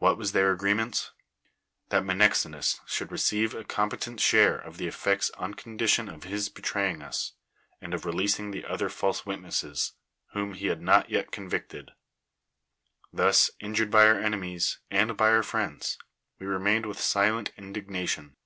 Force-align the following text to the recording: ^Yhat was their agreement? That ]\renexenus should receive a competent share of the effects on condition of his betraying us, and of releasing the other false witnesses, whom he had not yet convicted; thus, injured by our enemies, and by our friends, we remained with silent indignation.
^Yhat 0.00 0.16
was 0.16 0.32
their 0.32 0.50
agreement? 0.50 1.10
That 1.90 2.04
]\renexenus 2.04 2.80
should 2.86 3.12
receive 3.12 3.52
a 3.54 3.64
competent 3.64 4.18
share 4.18 4.56
of 4.56 4.78
the 4.78 4.86
effects 4.86 5.28
on 5.32 5.52
condition 5.52 6.08
of 6.08 6.24
his 6.24 6.48
betraying 6.48 7.02
us, 7.02 7.34
and 7.78 7.92
of 7.92 8.06
releasing 8.06 8.50
the 8.50 8.64
other 8.64 8.88
false 8.88 9.26
witnesses, 9.26 9.92
whom 10.28 10.54
he 10.54 10.68
had 10.68 10.80
not 10.80 11.10
yet 11.10 11.32
convicted; 11.32 11.90
thus, 13.12 13.50
injured 13.60 13.90
by 13.90 14.06
our 14.06 14.18
enemies, 14.18 14.78
and 14.90 15.18
by 15.18 15.28
our 15.28 15.42
friends, 15.42 15.98
we 16.38 16.46
remained 16.46 16.86
with 16.86 16.98
silent 16.98 17.52
indignation. 17.58 18.38